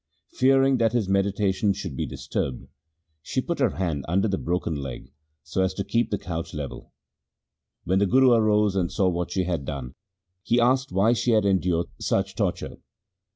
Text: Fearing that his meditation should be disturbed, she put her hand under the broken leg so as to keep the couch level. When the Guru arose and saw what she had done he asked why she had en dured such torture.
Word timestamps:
Fearing 0.31 0.77
that 0.79 0.93
his 0.93 1.07
meditation 1.07 1.73
should 1.73 1.95
be 1.95 2.07
disturbed, 2.07 2.65
she 3.21 3.39
put 3.39 3.59
her 3.59 3.69
hand 3.75 4.03
under 4.07 4.27
the 4.27 4.39
broken 4.39 4.75
leg 4.77 5.11
so 5.43 5.61
as 5.61 5.75
to 5.75 5.83
keep 5.83 6.09
the 6.09 6.17
couch 6.17 6.55
level. 6.55 6.91
When 7.83 7.99
the 7.99 8.07
Guru 8.07 8.31
arose 8.33 8.75
and 8.75 8.91
saw 8.91 9.09
what 9.09 9.29
she 9.29 9.43
had 9.43 9.63
done 9.63 9.93
he 10.41 10.59
asked 10.59 10.91
why 10.91 11.13
she 11.13 11.33
had 11.33 11.45
en 11.45 11.59
dured 11.59 11.85
such 11.99 12.33
torture. 12.33 12.77